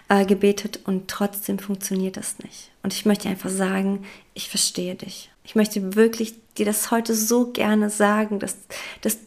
äh, 0.09 0.25
gebetet 0.25 0.81
und 0.85 1.09
trotzdem 1.09 1.59
funktioniert 1.59 2.17
das 2.17 2.39
nicht. 2.39 2.71
Und 2.85 2.93
ich 2.93 3.05
möchte 3.05 3.29
einfach 3.29 3.51
sagen, 3.51 4.05
ich 4.35 4.49
verstehe 4.49 4.95
dich. 4.95 5.31
Ich 5.45 5.57
möchte 5.57 5.97
wirklich 5.97 6.35
dir 6.57 6.67
das 6.67 6.93
heute 6.93 7.15
so 7.15 7.51
gerne 7.51 7.91
sagen, 7.91 8.39
dass 8.39 8.57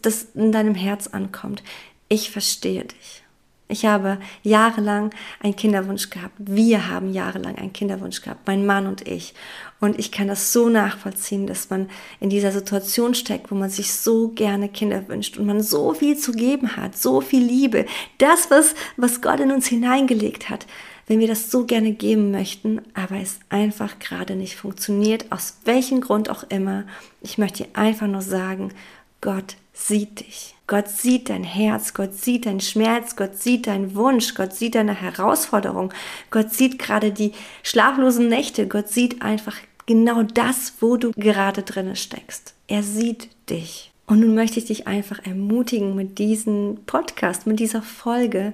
das 0.02 0.28
in 0.34 0.54
deinem 0.54 0.76
Herz 0.76 1.08
ankommt. 1.08 1.62
Ich 2.08 2.32
verstehe 2.32 2.86
dich. 2.86 3.25
Ich 3.68 3.86
habe 3.86 4.20
jahrelang 4.44 5.10
einen 5.42 5.56
Kinderwunsch 5.56 6.12
gehabt. 6.12 6.36
Wir 6.38 6.88
haben 6.88 7.12
jahrelang 7.12 7.56
einen 7.56 7.74
Kinderwunsch 7.74 8.22
gehabt, 8.22 8.46
mein 8.46 8.66
Mann 8.66 8.86
und 8.86 9.08
ich. 9.08 9.34
Und 9.80 9.98
ich 9.98 10.12
kann 10.12 10.28
das 10.28 10.54
so 10.54 10.70
nachvollziehen, 10.70 11.48
dass 11.48 11.72
man 11.72 11.90
in 12.20 12.30
dieser 12.30 12.52
Situation 12.52 13.16
steckt, 13.16 13.50
wo 13.50 13.56
man 13.56 13.72
sich 13.72 13.92
so 13.94 14.30
gerne 14.30 14.70
Kinder 14.70 15.08
wünscht 15.08 15.38
und 15.38 15.48
man 15.48 15.64
so 15.64 15.94
viel 15.96 16.16
zu 16.16 16.32
geben 16.32 16.78
hat, 16.78 16.96
so 16.96 17.22
viel 17.22 17.44
Liebe. 17.44 17.88
Das, 18.20 18.52
was, 18.52 18.76
was 18.98 19.22
Gott 19.22 19.40
in 19.40 19.52
uns 19.52 19.68
hineingelegt 19.68 20.50
hat. 20.50 20.68
Wenn 21.08 21.20
wir 21.20 21.28
das 21.28 21.52
so 21.52 21.66
gerne 21.66 21.92
geben 21.92 22.32
möchten, 22.32 22.82
aber 22.94 23.18
es 23.18 23.40
einfach 23.50 24.00
gerade 24.00 24.36
nicht 24.36 24.56
funktioniert, 24.56 25.32
aus 25.32 25.58
welchem 25.66 26.02
Grund 26.02 26.30
auch 26.30 26.44
immer. 26.50 26.86
Ich 27.22 27.38
möchte 27.38 27.64
dir 27.64 27.70
einfach 27.74 28.08
nur 28.08 28.22
sagen, 28.22 28.74
Gott 29.22 29.56
sieht 29.74 30.22
dich. 30.22 30.55
Gott 30.68 30.88
sieht 30.88 31.30
dein 31.30 31.44
Herz, 31.44 31.94
Gott 31.94 32.16
sieht 32.16 32.48
deinen 32.48 32.60
Schmerz, 32.60 33.16
Gott 33.16 33.38
sieht 33.38 33.68
deinen 33.68 33.96
Wunsch, 33.96 34.34
Gott 34.34 34.54
sieht 34.54 34.76
deine 34.76 35.00
Herausforderung, 35.00 35.94
Gott 36.32 36.54
sieht 36.54 36.80
gerade 36.80 37.12
die 37.12 37.34
schlaflosen 37.62 38.28
Nächte, 38.28 38.68
Gott 38.68 38.90
sieht 38.90 39.22
einfach 39.22 39.58
genau 39.86 40.24
das, 40.24 40.74
wo 40.80 40.98
du 40.98 41.12
gerade 41.12 41.62
drinne 41.62 41.96
steckst. 41.96 42.56
Er 42.68 42.82
sieht 42.82 43.30
dich. 43.50 43.92
Und 44.08 44.20
nun 44.20 44.36
möchte 44.36 44.60
ich 44.60 44.66
dich 44.66 44.88
einfach 44.88 45.20
ermutigen 45.24 45.96
mit 45.96 46.18
diesem 46.18 46.80
Podcast, 46.86 47.48
mit 47.48 47.60
dieser 47.60 47.82
Folge, 47.82 48.54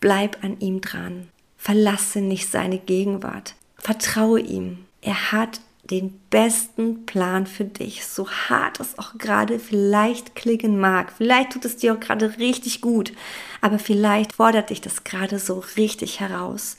bleib 0.00 0.42
an 0.42 0.58
ihm 0.60 0.80
dran. 0.80 1.28
Verlasse 1.56 2.20
nicht 2.20 2.50
seine 2.50 2.78
Gegenwart. 2.78 3.54
Vertraue 3.76 4.40
ihm. 4.40 4.78
Er 5.02 5.32
hat 5.32 5.60
den 5.90 6.20
besten 6.30 7.04
Plan 7.06 7.46
für 7.46 7.64
dich, 7.64 8.06
so 8.06 8.30
hart 8.30 8.80
es 8.80 8.98
auch 8.98 9.18
gerade 9.18 9.58
vielleicht 9.58 10.34
klingen 10.34 10.78
mag. 10.78 11.12
Vielleicht 11.16 11.52
tut 11.52 11.64
es 11.64 11.76
dir 11.76 11.94
auch 11.94 12.00
gerade 12.00 12.38
richtig 12.38 12.80
gut, 12.80 13.12
aber 13.60 13.78
vielleicht 13.78 14.34
fordert 14.34 14.70
dich 14.70 14.80
das 14.80 15.04
gerade 15.04 15.38
so 15.38 15.62
richtig 15.76 16.20
heraus. 16.20 16.76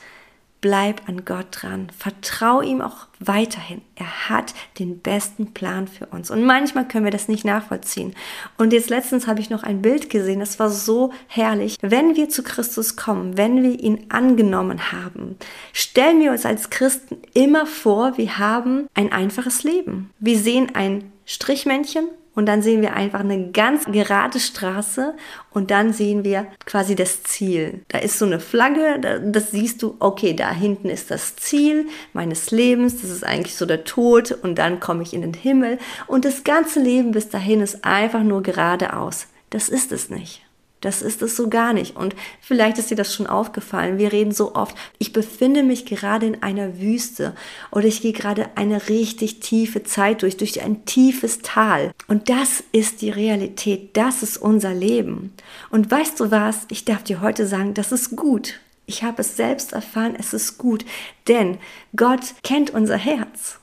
Bleib 0.62 1.10
an 1.10 1.26
Gott 1.26 1.48
dran. 1.52 1.88
Vertrau 1.98 2.62
ihm 2.62 2.82
auch 2.82 3.08
weiterhin. 3.20 3.82
Er 3.96 4.30
hat 4.30 4.54
den 4.78 5.00
besten 5.00 5.54
Plan 5.54 5.88
für 5.88 6.06
uns. 6.06 6.30
Und 6.30 6.44
manchmal 6.44 6.88
können 6.88 7.06
wir 7.06 7.12
das 7.12 7.28
nicht 7.28 7.46
nachvollziehen. 7.46 8.14
Und 8.60 8.72
jetzt 8.72 8.92
letztens 8.92 9.26
habe 9.26 9.40
ich 9.40 9.50
noch 9.50 9.64
ein 9.64 9.82
Bild 9.82 10.12
gesehen, 10.12 10.40
das 10.40 10.60
war 10.60 10.70
so 10.70 11.12
herrlich. 11.28 11.78
Wenn 11.82 12.16
wir 12.16 12.30
zu 12.30 12.44
Christus 12.44 12.96
kommen, 12.96 13.38
wenn 13.38 13.64
wir 13.64 13.80
ihn 13.80 14.06
angenommen 14.10 14.92
haben, 14.92 15.36
stellen 15.74 16.20
wir 16.20 16.32
uns 16.32 16.46
als 16.46 16.70
Christen 16.70 17.18
immer 17.34 17.66
vor, 17.66 18.18
wir 18.20 18.38
haben 18.38 18.88
ein 18.94 19.12
einfaches 19.12 19.64
Leben. 19.64 20.12
Wir 20.20 20.38
sehen 20.38 20.76
ein 20.76 21.12
Strichmännchen 21.26 22.08
und 22.34 22.46
dann 22.46 22.62
sehen 22.62 22.82
wir 22.82 22.94
einfach 22.94 23.20
eine 23.20 23.52
ganz 23.52 23.86
gerade 23.86 24.40
Straße 24.40 25.14
und 25.52 25.72
dann 25.72 25.94
sehen 25.94 26.24
wir 26.24 26.48
quasi 26.66 26.96
das 26.96 27.24
Ziel. 27.24 27.82
Da 27.90 28.00
ist 28.00 28.18
so 28.18 28.26
eine 28.26 28.40
Flagge, 28.40 29.22
das 29.26 29.52
siehst 29.52 29.82
du, 29.84 29.96
okay, 30.00 30.34
da 30.34 30.52
hinten 30.52 30.90
ist 30.90 31.12
das 31.12 31.36
Ziel 31.36 31.88
meines 32.14 32.52
Lebens, 32.52 33.02
das 33.02 33.10
ist 33.10 33.26
eigentlich 33.26 33.56
so 33.56 33.66
der 33.66 33.84
Tod 33.84 34.32
und 34.32 34.56
dann 34.56 34.80
komme 34.80 35.04
ich 35.04 35.14
in 35.14 35.22
den 35.22 35.34
Himmel 35.34 35.78
und 36.08 36.26
das 36.26 36.44
ganze 36.44 36.80
Leben 36.80 37.12
bis 37.12 37.30
dahin 37.30 37.62
ist 37.62 37.84
einfach 37.84 38.24
nur 38.24 38.44
geradeaus. 38.44 39.28
Das 39.50 39.68
ist 39.68 39.92
es 39.92 40.10
nicht. 40.10 40.42
Das 40.82 41.02
ist 41.02 41.22
es 41.22 41.36
so 41.36 41.48
gar 41.48 41.74
nicht. 41.74 41.96
Und 41.96 42.16
vielleicht 42.42 42.78
ist 42.78 42.90
dir 42.90 42.96
das 42.96 43.14
schon 43.14 43.28
aufgefallen. 43.28 43.98
Wir 44.00 44.12
reden 44.12 44.32
so 44.32 44.56
oft, 44.56 44.76
ich 44.98 45.14
befinde 45.14 45.64
mich 45.64 45.86
gerade 45.86 46.26
in 46.26 46.44
einer 46.44 46.80
Wüste 46.80 47.36
oder 47.72 47.86
ich 47.86 48.02
gehe 48.02 48.14
gerade 48.14 48.50
eine 48.56 48.90
richtig 48.90 49.40
tiefe 49.40 49.84
Zeit 49.84 50.24
durch, 50.24 50.38
durch 50.38 50.62
ein 50.62 50.84
tiefes 50.86 51.40
Tal. 51.44 51.92
Und 52.08 52.30
das 52.30 52.64
ist 52.72 53.02
die 53.02 53.12
Realität. 53.12 53.96
Das 53.96 54.24
ist 54.24 54.38
unser 54.38 54.74
Leben. 54.74 55.34
Und 55.70 55.90
weißt 55.90 56.20
du 56.20 56.32
was? 56.32 56.66
Ich 56.70 56.84
darf 56.84 57.04
dir 57.04 57.22
heute 57.22 57.46
sagen, 57.46 57.74
das 57.76 57.92
ist 57.92 58.16
gut. 58.16 58.60
Ich 58.88 59.04
habe 59.04 59.22
es 59.22 59.38
selbst 59.38 59.72
erfahren, 59.72 60.16
es 60.20 60.34
ist 60.34 60.58
gut, 60.58 60.84
denn 61.30 61.60
Gott 61.96 62.34
kennt 62.44 62.72
unser 62.72 62.98
Herz. 62.98 63.61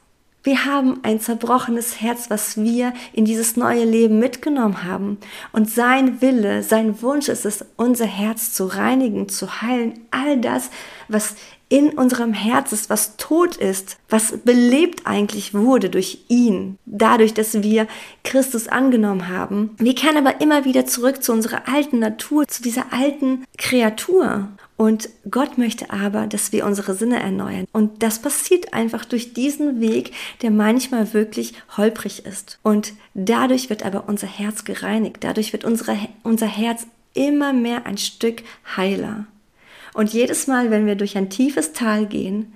Wir 0.48 0.64
haben 0.64 1.00
ein 1.02 1.20
zerbrochenes 1.20 2.00
Herz, 2.00 2.30
was 2.30 2.56
wir 2.56 2.94
in 3.12 3.26
dieses 3.26 3.58
neue 3.58 3.84
Leben 3.84 4.18
mitgenommen 4.18 4.82
haben. 4.82 5.18
Und 5.52 5.68
sein 5.68 6.22
Wille, 6.22 6.62
sein 6.62 7.02
Wunsch 7.02 7.28
ist 7.28 7.44
es, 7.44 7.66
unser 7.76 8.06
Herz 8.06 8.54
zu 8.54 8.64
reinigen, 8.64 9.28
zu 9.28 9.60
heilen. 9.60 10.00
All 10.10 10.40
das, 10.40 10.70
was 11.06 11.36
in 11.68 11.90
unserem 11.90 12.32
Herz 12.32 12.72
ist, 12.72 12.88
was 12.88 13.16
tot 13.16 13.56
ist, 13.56 13.98
was 14.08 14.38
belebt 14.38 15.06
eigentlich 15.06 15.52
wurde 15.52 15.90
durch 15.90 16.18
ihn, 16.28 16.78
dadurch, 16.86 17.34
dass 17.34 17.62
wir 17.62 17.86
Christus 18.24 18.68
angenommen 18.68 19.28
haben. 19.28 19.70
Wir 19.78 19.94
kehren 19.94 20.16
aber 20.16 20.40
immer 20.40 20.64
wieder 20.64 20.86
zurück 20.86 21.22
zu 21.22 21.32
unserer 21.32 21.68
alten 21.68 21.98
Natur, 21.98 22.48
zu 22.48 22.62
dieser 22.62 22.92
alten 22.92 23.44
Kreatur. 23.58 24.48
Und 24.78 25.08
Gott 25.28 25.58
möchte 25.58 25.90
aber, 25.90 26.28
dass 26.28 26.52
wir 26.52 26.64
unsere 26.64 26.94
Sinne 26.94 27.20
erneuern. 27.20 27.66
Und 27.72 28.02
das 28.02 28.20
passiert 28.20 28.72
einfach 28.72 29.04
durch 29.04 29.34
diesen 29.34 29.80
Weg, 29.80 30.12
der 30.40 30.52
manchmal 30.52 31.12
wirklich 31.12 31.54
holprig 31.76 32.24
ist. 32.24 32.60
Und 32.62 32.92
dadurch 33.12 33.70
wird 33.70 33.84
aber 33.84 34.08
unser 34.08 34.28
Herz 34.28 34.64
gereinigt. 34.64 35.18
Dadurch 35.20 35.52
wird 35.52 35.64
unsere, 35.64 35.98
unser 36.22 36.46
Herz 36.46 36.86
immer 37.12 37.52
mehr 37.52 37.86
ein 37.86 37.98
Stück 37.98 38.44
heiler. 38.76 39.26
Und 39.94 40.12
jedes 40.12 40.46
Mal, 40.46 40.70
wenn 40.70 40.86
wir 40.86 40.94
durch 40.94 41.16
ein 41.16 41.30
tiefes 41.30 41.72
Tal 41.72 42.06
gehen, 42.06 42.52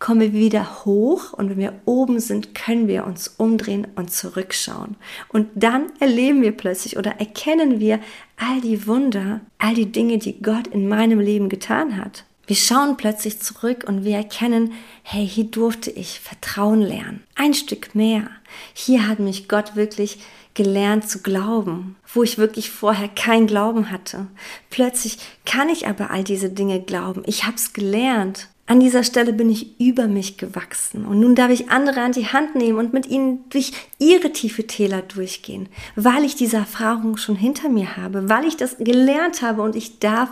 kommen 0.00 0.20
wir 0.20 0.32
wieder 0.32 0.84
hoch 0.84 1.34
und 1.34 1.50
wenn 1.50 1.58
wir 1.58 1.74
oben 1.84 2.20
sind, 2.20 2.54
können 2.54 2.88
wir 2.88 3.04
uns 3.04 3.28
umdrehen 3.28 3.86
und 3.96 4.10
zurückschauen. 4.10 4.96
Und 5.28 5.48
dann 5.54 5.92
erleben 6.00 6.42
wir 6.42 6.52
plötzlich 6.52 6.96
oder 6.96 7.20
erkennen 7.20 7.80
wir 7.80 8.00
all 8.36 8.60
die 8.62 8.86
Wunder, 8.86 9.40
all 9.58 9.74
die 9.74 9.92
Dinge, 9.92 10.18
die 10.18 10.40
Gott 10.40 10.66
in 10.68 10.88
meinem 10.88 11.20
Leben 11.20 11.50
getan 11.50 11.98
hat. 11.98 12.24
Wir 12.46 12.56
schauen 12.56 12.96
plötzlich 12.96 13.40
zurück 13.40 13.84
und 13.86 14.04
wir 14.04 14.16
erkennen, 14.16 14.72
hey, 15.02 15.24
hier 15.28 15.44
durfte 15.44 15.90
ich 15.90 16.18
Vertrauen 16.18 16.80
lernen. 16.80 17.22
Ein 17.36 17.54
Stück 17.54 17.94
mehr. 17.94 18.28
Hier 18.74 19.08
hat 19.08 19.18
mich 19.18 19.48
Gott 19.48 19.76
wirklich 19.76 20.18
gelernt 20.54 21.08
zu 21.08 21.20
glauben, 21.22 21.96
wo 22.12 22.22
ich 22.22 22.38
wirklich 22.38 22.70
vorher 22.70 23.08
kein 23.08 23.46
Glauben 23.46 23.90
hatte. 23.90 24.26
Plötzlich 24.68 25.18
kann 25.46 25.68
ich 25.68 25.86
aber 25.86 26.10
all 26.10 26.24
diese 26.24 26.50
Dinge 26.50 26.80
glauben. 26.80 27.22
Ich 27.26 27.44
habe 27.44 27.56
es 27.56 27.72
gelernt. 27.72 28.48
An 28.70 28.78
dieser 28.78 29.02
Stelle 29.02 29.32
bin 29.32 29.50
ich 29.50 29.80
über 29.80 30.06
mich 30.06 30.36
gewachsen 30.36 31.04
und 31.04 31.18
nun 31.18 31.34
darf 31.34 31.50
ich 31.50 31.70
andere 31.70 32.02
an 32.02 32.12
die 32.12 32.28
Hand 32.28 32.54
nehmen 32.54 32.78
und 32.78 32.92
mit 32.92 33.08
ihnen 33.08 33.42
durch 33.50 33.72
ihre 33.98 34.32
tiefe 34.32 34.64
Täler 34.64 35.02
durchgehen, 35.02 35.68
weil 35.96 36.22
ich 36.22 36.36
diese 36.36 36.58
Erfahrung 36.58 37.16
schon 37.16 37.34
hinter 37.34 37.68
mir 37.68 37.96
habe, 37.96 38.28
weil 38.28 38.44
ich 38.44 38.56
das 38.56 38.76
gelernt 38.78 39.42
habe 39.42 39.62
und 39.62 39.74
ich 39.74 39.98
darf 39.98 40.28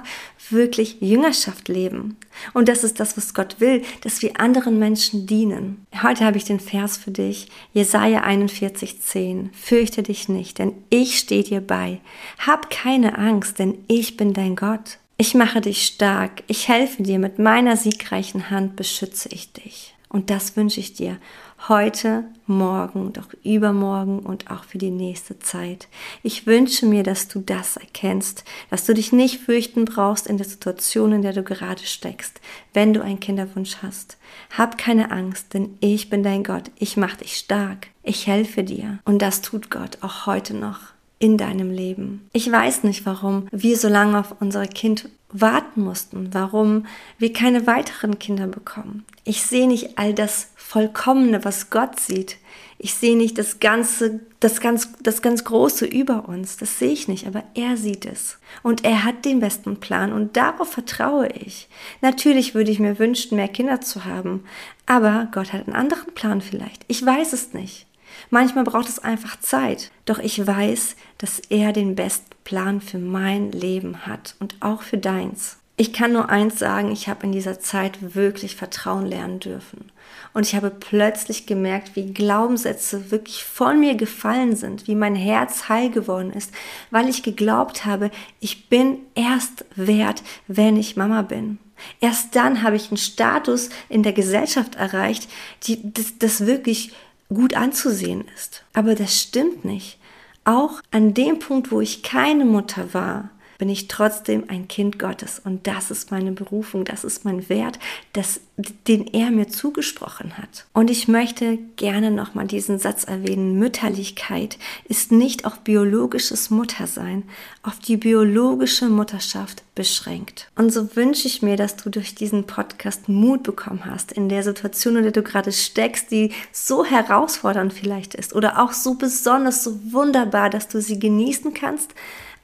wirklich 0.50 0.98
Jüngerschaft 1.00 1.66
leben. 1.66 2.16
Und 2.54 2.68
das 2.68 2.84
ist 2.84 3.00
das, 3.00 3.16
was 3.16 3.34
Gott 3.34 3.56
will, 3.58 3.82
dass 4.02 4.22
wir 4.22 4.40
anderen 4.40 4.78
Menschen 4.78 5.26
dienen. 5.26 5.84
Heute 6.00 6.24
habe 6.24 6.36
ich 6.36 6.44
den 6.44 6.60
Vers 6.60 6.96
für 6.96 7.10
dich, 7.10 7.48
Jesaja 7.72 8.22
41,10. 8.22 9.48
Fürchte 9.52 10.04
dich 10.04 10.28
nicht, 10.28 10.60
denn 10.60 10.74
ich 10.90 11.18
stehe 11.18 11.42
dir 11.42 11.60
bei. 11.60 12.00
Hab 12.46 12.70
keine 12.70 13.18
Angst, 13.18 13.58
denn 13.58 13.78
ich 13.88 14.16
bin 14.16 14.32
dein 14.32 14.54
Gott. 14.54 14.98
Ich 15.20 15.34
mache 15.34 15.60
dich 15.60 15.84
stark, 15.84 16.44
ich 16.46 16.68
helfe 16.68 17.02
dir, 17.02 17.18
mit 17.18 17.40
meiner 17.40 17.76
siegreichen 17.76 18.50
Hand 18.50 18.76
beschütze 18.76 19.28
ich 19.32 19.52
dich. 19.52 19.96
Und 20.08 20.30
das 20.30 20.56
wünsche 20.56 20.78
ich 20.78 20.94
dir 20.94 21.18
heute, 21.66 22.22
morgen, 22.46 23.12
doch 23.12 23.26
übermorgen 23.42 24.20
und 24.20 24.48
auch 24.48 24.62
für 24.62 24.78
die 24.78 24.92
nächste 24.92 25.40
Zeit. 25.40 25.88
Ich 26.22 26.46
wünsche 26.46 26.86
mir, 26.86 27.02
dass 27.02 27.26
du 27.26 27.40
das 27.40 27.76
erkennst, 27.76 28.44
dass 28.70 28.86
du 28.86 28.94
dich 28.94 29.10
nicht 29.12 29.40
fürchten 29.40 29.86
brauchst 29.86 30.28
in 30.28 30.36
der 30.36 30.46
Situation, 30.46 31.10
in 31.10 31.22
der 31.22 31.32
du 31.32 31.42
gerade 31.42 31.84
steckst, 31.84 32.40
wenn 32.72 32.94
du 32.94 33.02
einen 33.02 33.18
Kinderwunsch 33.18 33.78
hast. 33.82 34.18
Hab 34.56 34.78
keine 34.78 35.10
Angst, 35.10 35.52
denn 35.52 35.76
ich 35.80 36.10
bin 36.10 36.22
dein 36.22 36.44
Gott, 36.44 36.70
ich 36.78 36.96
mache 36.96 37.18
dich 37.18 37.36
stark, 37.36 37.88
ich 38.04 38.28
helfe 38.28 38.62
dir. 38.62 39.00
Und 39.04 39.20
das 39.20 39.42
tut 39.42 39.68
Gott 39.68 39.98
auch 40.00 40.26
heute 40.26 40.54
noch 40.54 40.78
in 41.18 41.36
deinem 41.36 41.70
Leben. 41.70 42.28
Ich 42.32 42.50
weiß 42.50 42.84
nicht, 42.84 43.04
warum 43.06 43.48
wir 43.50 43.76
so 43.76 43.88
lange 43.88 44.18
auf 44.18 44.36
unser 44.40 44.66
Kind 44.66 45.08
warten 45.30 45.82
mussten, 45.82 46.32
warum 46.32 46.86
wir 47.18 47.32
keine 47.32 47.66
weiteren 47.66 48.18
Kinder 48.18 48.46
bekommen. 48.46 49.04
Ich 49.24 49.42
sehe 49.42 49.66
nicht 49.66 49.98
all 49.98 50.14
das 50.14 50.52
Vollkommene, 50.56 51.44
was 51.44 51.70
Gott 51.70 52.00
sieht. 52.00 52.36
Ich 52.78 52.94
sehe 52.94 53.16
nicht 53.16 53.36
das 53.38 53.58
ganze, 53.58 54.20
das 54.38 54.60
ganz, 54.60 54.92
das 55.02 55.20
ganz 55.20 55.42
Große 55.44 55.84
über 55.84 56.28
uns. 56.28 56.56
Das 56.56 56.78
sehe 56.78 56.92
ich 56.92 57.08
nicht, 57.08 57.26
aber 57.26 57.42
er 57.54 57.76
sieht 57.76 58.06
es. 58.06 58.38
Und 58.62 58.84
er 58.84 59.04
hat 59.04 59.24
den 59.24 59.40
besten 59.40 59.80
Plan 59.80 60.12
und 60.12 60.36
darauf 60.36 60.72
vertraue 60.72 61.28
ich. 61.28 61.68
Natürlich 62.00 62.54
würde 62.54 62.70
ich 62.70 62.78
mir 62.78 63.00
wünschen, 63.00 63.36
mehr 63.36 63.48
Kinder 63.48 63.80
zu 63.80 64.04
haben, 64.04 64.44
aber 64.86 65.28
Gott 65.32 65.52
hat 65.52 65.66
einen 65.66 65.76
anderen 65.76 66.14
Plan 66.14 66.40
vielleicht. 66.40 66.84
Ich 66.86 67.04
weiß 67.04 67.32
es 67.32 67.52
nicht. 67.52 67.87
Manchmal 68.30 68.64
braucht 68.64 68.88
es 68.88 68.98
einfach 68.98 69.40
Zeit. 69.40 69.90
Doch 70.04 70.18
ich 70.18 70.46
weiß, 70.46 70.96
dass 71.18 71.40
er 71.48 71.72
den 71.72 71.94
besten 71.94 72.26
Plan 72.44 72.80
für 72.80 72.98
mein 72.98 73.52
Leben 73.52 74.06
hat 74.06 74.34
und 74.40 74.56
auch 74.60 74.82
für 74.82 74.98
deins. 74.98 75.58
Ich 75.80 75.92
kann 75.92 76.12
nur 76.12 76.28
eins 76.28 76.58
sagen, 76.58 76.90
ich 76.90 77.08
habe 77.08 77.24
in 77.24 77.30
dieser 77.30 77.60
Zeit 77.60 78.14
wirklich 78.16 78.56
Vertrauen 78.56 79.06
lernen 79.06 79.38
dürfen. 79.38 79.92
Und 80.34 80.44
ich 80.44 80.56
habe 80.56 80.70
plötzlich 80.70 81.46
gemerkt, 81.46 81.94
wie 81.94 82.12
Glaubenssätze 82.12 83.12
wirklich 83.12 83.44
von 83.44 83.78
mir 83.78 83.94
gefallen 83.94 84.56
sind, 84.56 84.88
wie 84.88 84.96
mein 84.96 85.14
Herz 85.14 85.68
heil 85.68 85.90
geworden 85.90 86.32
ist, 86.32 86.52
weil 86.90 87.08
ich 87.08 87.22
geglaubt 87.22 87.84
habe, 87.84 88.10
ich 88.40 88.68
bin 88.68 88.98
erst 89.14 89.64
wert, 89.76 90.22
wenn 90.48 90.76
ich 90.76 90.96
Mama 90.96 91.22
bin. 91.22 91.58
Erst 92.00 92.34
dann 92.34 92.62
habe 92.64 92.74
ich 92.74 92.88
einen 92.88 92.96
Status 92.96 93.70
in 93.88 94.02
der 94.02 94.12
Gesellschaft 94.12 94.74
erreicht, 94.74 95.28
die, 95.62 95.92
das, 95.92 96.18
das 96.18 96.46
wirklich 96.46 96.92
gut 97.28 97.54
anzusehen 97.54 98.24
ist. 98.34 98.64
Aber 98.72 98.94
das 98.94 99.20
stimmt 99.20 99.64
nicht. 99.64 99.98
Auch 100.44 100.80
an 100.90 101.14
dem 101.14 101.38
Punkt, 101.38 101.70
wo 101.70 101.80
ich 101.80 102.02
keine 102.02 102.44
Mutter 102.44 102.94
war, 102.94 103.30
bin 103.58 103.68
ich 103.68 103.88
trotzdem 103.88 104.44
ein 104.46 104.68
Kind 104.68 105.00
Gottes. 105.00 105.40
Und 105.44 105.66
das 105.66 105.90
ist 105.90 106.12
meine 106.12 106.30
Berufung, 106.30 106.84
das 106.84 107.02
ist 107.02 107.24
mein 107.24 107.48
Wert, 107.48 107.80
das, 108.12 108.40
den 108.86 109.08
er 109.08 109.32
mir 109.32 109.48
zugesprochen 109.48 110.38
hat. 110.38 110.66
Und 110.72 110.90
ich 110.90 111.08
möchte 111.08 111.58
gerne 111.74 112.12
nochmal 112.12 112.46
diesen 112.46 112.78
Satz 112.78 113.02
erwähnen. 113.02 113.58
Mütterlichkeit 113.58 114.58
ist 114.84 115.10
nicht 115.10 115.44
auf 115.44 115.58
biologisches 115.60 116.50
Muttersein, 116.50 117.24
auf 117.64 117.80
die 117.80 117.96
biologische 117.96 118.88
Mutterschaft 118.88 119.64
beschränkt. 119.74 120.50
Und 120.54 120.72
so 120.72 120.94
wünsche 120.94 121.26
ich 121.26 121.42
mir, 121.42 121.56
dass 121.56 121.74
du 121.76 121.90
durch 121.90 122.14
diesen 122.14 122.44
Podcast 122.44 123.08
Mut 123.08 123.42
bekommen 123.42 123.84
hast 123.84 124.12
in 124.12 124.28
der 124.28 124.44
Situation, 124.44 124.96
in 124.96 125.02
der 125.02 125.12
du 125.12 125.22
gerade 125.22 125.50
steckst, 125.50 126.12
die 126.12 126.32
so 126.52 126.84
herausfordernd 126.84 127.72
vielleicht 127.72 128.14
ist 128.14 128.34
oder 128.34 128.62
auch 128.62 128.72
so 128.72 128.94
besonders, 128.94 129.64
so 129.64 129.80
wunderbar, 129.92 130.48
dass 130.48 130.68
du 130.68 130.80
sie 130.80 131.00
genießen 131.00 131.54
kannst, 131.54 131.92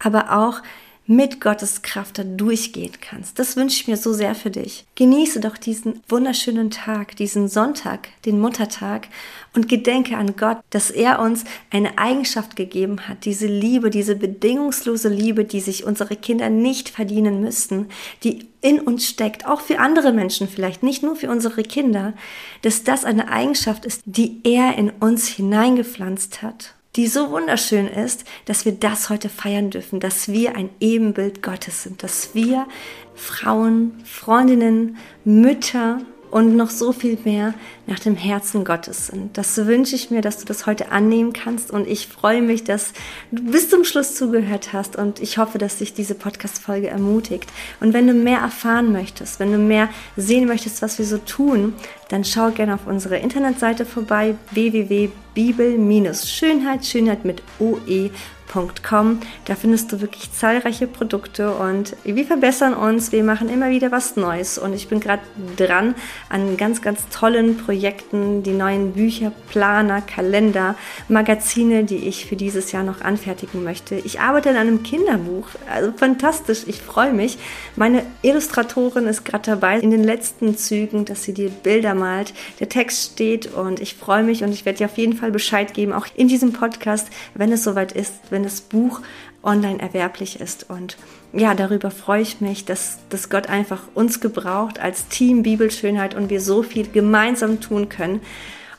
aber 0.01 0.37
auch 0.37 0.61
mit 1.07 1.41
Gottes 1.41 1.83
Kraft 1.83 2.19
da 2.19 2.25
durchgehen 2.25 2.93
kannst. 3.01 3.39
Das 3.39 3.57
wünsche 3.57 3.77
ich 3.77 3.89
mir 3.89 3.97
so 3.97 4.13
sehr 4.13 4.35
für 4.35 4.51
dich. 4.51 4.87
Genieße 4.95 5.41
doch 5.41 5.59
diesen 5.59 6.01
wunderschönen 6.09 6.71
Tag, 6.71 7.17
diesen 7.17 7.49
Sonntag, 7.49 8.09
den 8.25 8.41
Muttertag 8.41 9.09
und 9.55 9.69
gedenke 9.69 10.17
an 10.17 10.37
Gott, 10.37 10.59
dass 10.71 10.91
er 10.91 11.21
uns 11.21 11.45
eine 11.71 11.99
Eigenschaft 11.99 12.57
gegeben 12.57 13.07
hat, 13.07 13.27
diese 13.27 13.47
Liebe, 13.47 13.91
diese 13.91 14.17
bedingungslose 14.17 15.09
Liebe, 15.09 15.45
die 15.45 15.61
sich 15.61 15.85
unsere 15.85 16.17
Kinder 16.17 16.49
nicht 16.49 16.89
verdienen 16.89 17.41
müssten, 17.41 17.89
die 18.23 18.49
in 18.63 18.81
uns 18.81 19.07
steckt, 19.07 19.47
auch 19.47 19.61
für 19.61 19.79
andere 19.81 20.13
Menschen 20.13 20.49
vielleicht, 20.49 20.83
nicht 20.83 21.03
nur 21.03 21.17
für 21.17 21.31
unsere 21.31 21.63
Kinder, 21.63 22.15
dass 22.63 22.83
das 22.83 23.05
eine 23.05 23.29
Eigenschaft 23.29 23.85
ist, 23.85 24.01
die 24.07 24.41
er 24.45 24.79
in 24.79 24.89
uns 24.89 25.29
hineingepflanzt 25.29 26.41
hat 26.41 26.75
die 26.97 27.07
so 27.07 27.31
wunderschön 27.31 27.89
ist, 27.89 28.25
dass 28.45 28.65
wir 28.65 28.73
das 28.73 29.11
heute 29.11 29.29
feiern 29.29 29.71
dürfen, 29.71 30.01
dass 30.01 30.29
wir 30.29 30.57
ein 30.57 30.71
Ebenbild 30.81 31.43
Gottes 31.43 31.83
sind, 31.83 32.03
dass 32.03 32.35
wir 32.35 32.67
Frauen, 33.15 34.03
Freundinnen, 34.05 34.97
Mütter 35.25 36.01
und 36.35 36.57
noch 36.57 36.71
so 36.71 36.91
viel 36.91 37.17
mehr 37.23 37.55
nach 37.87 38.01
dem 38.01 38.17
Herzen 38.17 38.65
Gottes 38.65 39.07
sind. 39.07 39.39
Das 39.39 39.57
wünsche 39.67 39.95
ich 39.95 40.11
mir, 40.11 40.21
dass 40.21 40.39
du 40.39 40.45
das 40.45 40.67
heute 40.67 40.91
annehmen 40.91 41.33
kannst 41.33 41.71
und 41.71 41.87
ich 41.87 42.09
freue 42.09 42.43
mich, 42.43 42.65
dass 42.65 42.93
du 43.31 43.53
bis 43.53 43.71
zum 43.71 43.85
Schluss 43.85 44.17
zugehört 44.17 44.73
hast 44.73 44.97
und 44.97 45.21
ich 45.21 45.39
hoffe, 45.39 45.59
dass 45.59 45.77
dich 45.77 45.95
diese 45.95 46.17
Podcast-Folge 46.17 46.89
ermutigt. 46.89 47.49
Und 47.79 47.93
wenn 47.93 48.09
du 48.09 48.15
mehr 48.15 48.41
erfahren 48.41 48.91
möchtest, 48.91 49.39
wenn 49.39 49.53
du 49.53 49.59
mehr 49.59 49.89
sehen 50.17 50.49
möchtest, 50.49 50.83
was 50.83 50.99
wir 50.99 51.07
so 51.07 51.19
tun, 51.19 51.73
dann 52.09 52.25
schau 52.25 52.51
gerne 52.51 52.75
auf 52.75 52.89
unsere 52.89 53.19
Internetseite 53.19 53.87
vorbei 53.87 54.35
www.bibel-schönheit, 54.51 56.85
Schönheit 56.85 57.25
mit 57.25 57.45
OE 57.61 58.11
www.wildwasser.com. 58.55 59.21
Da 59.45 59.55
findest 59.55 59.93
du 59.93 60.01
wirklich 60.01 60.33
zahlreiche 60.33 60.87
Produkte 60.87 61.53
und 61.53 61.97
wir 62.05 62.25
verbessern 62.25 62.75
uns, 62.75 63.13
wir 63.13 63.25
machen 63.25 63.49
immer 63.49 63.71
wieder 63.71 63.91
was 63.93 64.17
Neues 64.17 64.59
und 64.59 64.73
ich 64.75 64.89
bin 64.89 65.01
gerade 65.01 65.23
dran 65.57 65.95
an 66.29 66.57
ganz, 66.57 66.83
ganz 66.83 67.09
tollen 67.09 67.57
Projekten, 67.59 68.43
die 68.43 68.53
neuen 68.53 68.93
Bücher, 68.93 69.33
Planer, 69.51 70.01
Kalender, 70.01 70.77
Magazine, 71.09 71.85
die 71.85 72.09
ich 72.09 72.27
für 72.27 72.37
dieses 72.37 72.73
Jahr 72.73 72.85
noch 72.85 73.01
anfertigen 73.03 73.65
möchte. 73.65 73.97
Ich 73.97 74.21
arbeite 74.21 74.51
an 74.51 74.57
einem 74.57 74.83
Kinderbuch, 74.83 75.49
also 75.71 75.93
fantastisch, 75.97 76.63
ich 76.67 76.81
freue 76.81 77.13
mich. 77.13 77.39
Meine 77.77 78.05
Illustratorin 78.23 79.07
ist 79.07 79.25
gerade 79.25 79.45
dabei, 79.45 79.79
in 79.79 79.91
den 79.91 80.05
letzten 80.05 80.57
Zügen, 80.57 81.05
dass 81.05 81.25
sie 81.25 81.35
die 81.35 81.49
Bilder 81.49 81.95
malt. 81.95 82.33
Der 82.61 82.69
Text 82.69 83.13
steht 83.13 83.53
und 83.53 83.81
ich 83.81 83.95
freue 83.95 84.23
mich 84.23 84.43
und 84.43 84.53
ich 84.53 84.65
werde 84.65 84.79
dir 84.79 84.87
auf 84.87 84.99
jeden 84.99 85.15
Fall 85.15 85.31
Bescheid 85.31 85.75
geben, 85.75 85.93
auch 85.93 86.07
in 86.17 86.29
diesem 86.29 86.53
Podcast, 86.53 87.09
wenn 87.35 87.53
es 87.53 87.65
soweit 87.65 87.93
ist, 87.93 88.15
das 88.45 88.61
Buch 88.61 89.01
online 89.43 89.81
erwerblich 89.81 90.41
ist. 90.41 90.71
Und 90.71 90.97
ja, 91.33 91.55
darüber 91.55 91.91
freue 91.91 92.23
ich 92.23 92.41
mich, 92.41 92.65
dass, 92.65 92.99
dass 93.11 93.29
Gott 93.29 93.49
einfach 93.49 93.83
uns 93.95 94.21
gebraucht 94.21 94.79
als 94.79 95.09
Team 95.09 95.43
Bibelschönheit 95.43 96.15
und 96.15 96.31
wir 96.31 96.41
so 96.41 96.63
viel 96.63 96.89
gemeinsam 96.89 97.61
tun 97.61 97.89
können. 97.89 98.21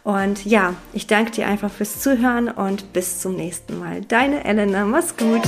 Und 0.03 0.45
ja, 0.45 0.75
ich 0.93 1.07
danke 1.07 1.31
dir 1.31 1.47
einfach 1.47 1.71
fürs 1.71 1.99
Zuhören 1.99 2.49
und 2.49 2.93
bis 2.93 3.19
zum 3.19 3.35
nächsten 3.35 3.79
Mal. 3.79 4.01
Deine 4.01 4.45
Elena, 4.45 4.85
mach's 4.85 5.17
gut. 5.17 5.41